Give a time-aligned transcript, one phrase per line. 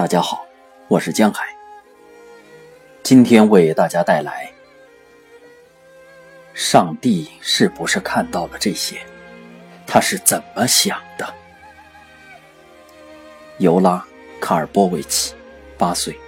[0.00, 0.46] 大家好，
[0.88, 1.44] 我是江海。
[3.02, 4.50] 今天为大家带来：
[6.54, 8.98] 上帝是不是看到了这些？
[9.86, 11.34] 他是怎么想的？
[13.58, 14.02] 尤拉·
[14.40, 15.34] 卡尔波维奇，
[15.76, 16.18] 八岁，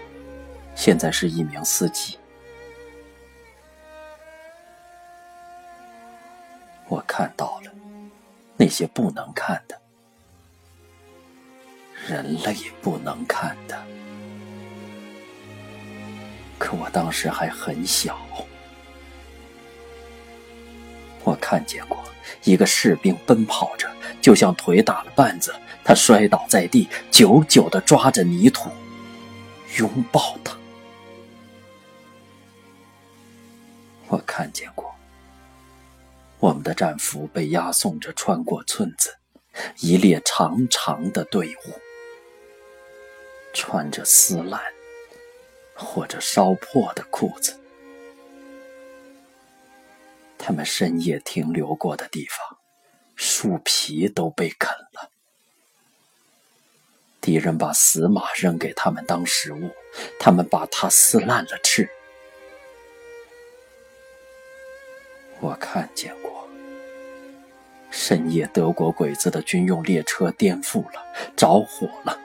[0.75, 2.19] 现在是一名司机。
[6.89, 7.71] 我看到了
[8.55, 9.81] 那些不能看的。
[12.09, 13.81] 人类不能看的，
[16.59, 18.19] 可我当时还很小。
[21.23, 22.03] 我看见过
[22.43, 23.89] 一个士兵奔跑着，
[24.21, 28.69] 就像腿打了绊子，他摔倒在地，久久的抓着泥土，
[29.79, 30.57] 拥抱他。
[34.09, 34.93] 我看见过
[36.41, 39.17] 我们的战俘被押送着穿过村子，
[39.79, 41.82] 一列长长的队伍。
[43.53, 44.61] 穿着撕烂
[45.75, 47.59] 或者烧破的裤子，
[50.39, 52.59] 他们深夜停留过的地方，
[53.15, 55.11] 树皮都被啃了。
[57.21, 59.71] 敌人把死马扔给他们当食物，
[60.19, 61.89] 他们把它撕烂了吃。
[65.41, 66.49] 我看见过
[67.91, 71.05] 深夜德国鬼子的军用列车颠覆了，
[71.37, 72.19] 着火了。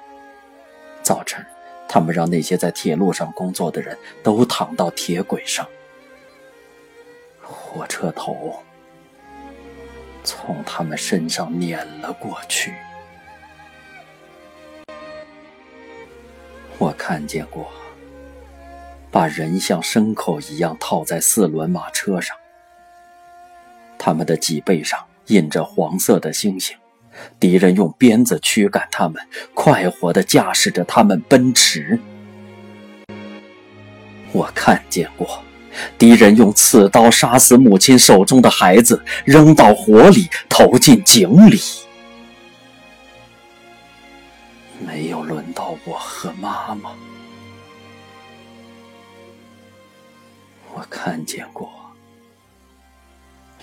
[1.07, 1.41] 早晨，
[1.87, 5.65] 他们让那些在铁路上工作的人都躺到铁轨上，
[7.41, 8.61] 火车头
[10.21, 12.73] 从他们身上碾了过去。
[16.77, 17.71] 我看见过
[19.09, 22.35] 把人像牲口一样套在四轮马车上，
[23.97, 26.77] 他们的脊背上印着黄色的星星。
[27.39, 29.21] 敌人用鞭子驱赶他们，
[29.53, 31.99] 快活地驾驶着他们奔驰。
[34.31, 35.43] 我看见过
[35.97, 41.59] 敌人用刺刀杀死母亲手中的孩子，扔到火里，投进井里。
[44.85, 46.91] 没有轮到我和妈妈。
[50.73, 51.71] 我看见过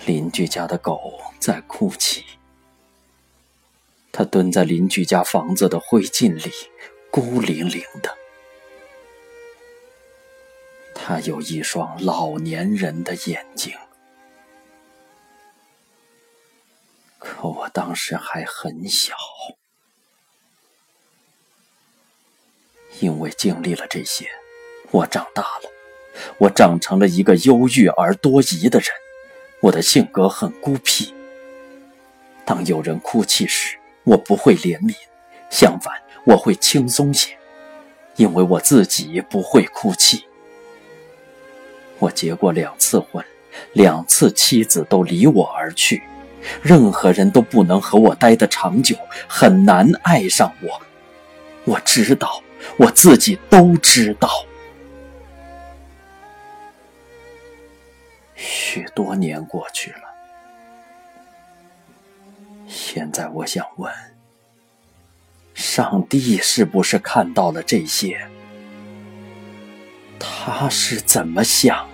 [0.05, 2.25] 邻居家的狗在哭泣。
[4.17, 6.49] 他蹲在邻居家房子的灰烬里，
[7.11, 8.17] 孤零零的。
[10.93, 13.77] 他有一双老年人的眼睛，
[17.19, 19.13] 可我当时还很小，
[23.01, 24.29] 因为经历了这些，
[24.91, 25.69] 我长大了，
[26.37, 28.87] 我长成了一个忧郁而多疑的人。
[29.59, 31.13] 我的性格很孤僻，
[32.45, 33.77] 当有人哭泣时。
[34.05, 34.95] 我不会怜悯，
[35.49, 35.93] 相反，
[36.25, 37.37] 我会轻松些，
[38.15, 40.25] 因为我自己不会哭泣。
[41.99, 43.23] 我结过两次婚，
[43.73, 46.03] 两次妻子都离我而去，
[46.61, 48.95] 任何人都不能和我待得长久，
[49.27, 50.81] 很难爱上我。
[51.63, 52.43] 我知道，
[52.77, 54.29] 我自己都知道。
[58.35, 60.14] 许多年过去了。
[62.67, 63.93] 现在我想问：
[65.53, 68.27] 上帝是不是看到了这些？
[70.19, 71.87] 他是怎么想